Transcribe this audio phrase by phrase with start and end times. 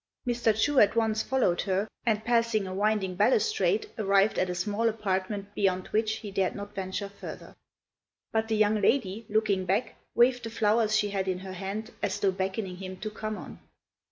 [0.25, 0.59] Mr.
[0.59, 5.53] Chu at once followed her, and passing a winding balustrade arrived at a small apartment
[5.53, 7.53] beyond which he dared not venture further.
[8.31, 12.19] But the young lady, looking back, waved the flowers she had in her hand as
[12.19, 13.59] though beckoning him to come on.